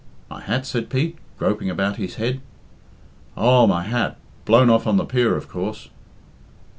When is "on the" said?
4.87-5.05